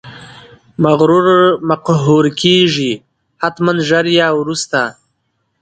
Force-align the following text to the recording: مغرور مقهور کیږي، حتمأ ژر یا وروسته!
مغرور 0.83 1.27
مقهور 1.69 2.25
کیږي، 2.41 2.91
حتمأ 3.41 3.73
ژر 3.87 4.05
یا 4.19 4.27
وروسته! 4.39 4.81